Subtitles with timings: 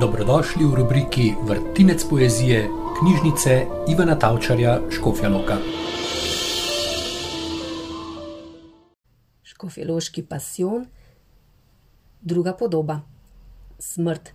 [0.00, 5.56] Dobrodošli v rubriki Vrtinec poezije knjižnice Ivana Tavčarja Škofjaloka.
[9.42, 10.86] Škofjaloški pasion,
[12.20, 13.00] druga podoba,
[13.78, 14.30] smrt.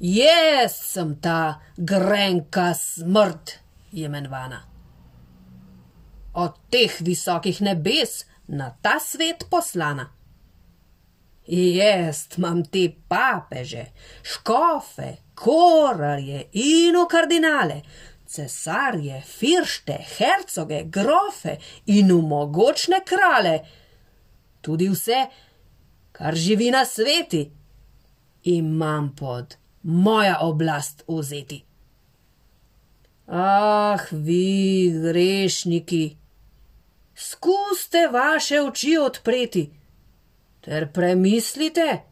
[0.00, 3.58] Jaz sem ta grenka smrt,
[3.92, 4.62] je menvana.
[6.32, 10.08] Od teh visokih nebes na ta svet poslana.
[11.46, 13.86] Jaz imam te papeže,
[14.22, 17.82] škofe, korarje in kardinale,
[18.26, 23.58] cesarje, firšte, hercoge, grofe in umogočne krale,
[24.60, 25.26] tudi vse,
[26.12, 27.50] kar živi na sveti,
[28.44, 31.64] imam pod moja oblast vzeti.
[33.26, 36.16] Ah, vi grešniki,
[37.14, 39.70] skuste vaše oči odpreti
[40.62, 42.02] ter premislite,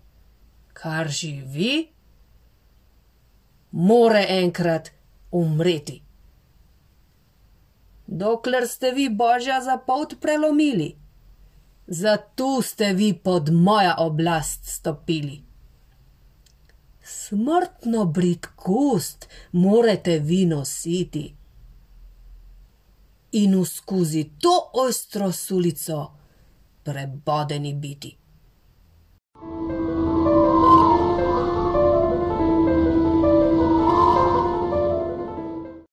[0.73, 1.89] kar živi,
[3.71, 4.91] more enkrat
[5.31, 6.03] umreti.
[8.07, 10.97] Dokler ste vi božja za pot prelomili,
[11.87, 15.43] zato ste vi pod moja oblast stopili.
[17.03, 21.35] Smrtno britkost morate vi nositi
[23.33, 26.11] in v skozi to ostro sulico
[26.83, 28.17] prebodeni biti.